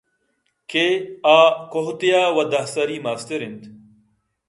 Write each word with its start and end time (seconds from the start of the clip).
کہ 0.69 0.83
آ 1.35 1.37
کُتّ 1.71 2.01
ئے 2.11 2.21
ءَ 2.29 2.33
وَ 2.35 2.37
دہ 2.51 2.61
سری 2.73 2.97
مستر 3.05 3.41
اِنت 3.43 3.61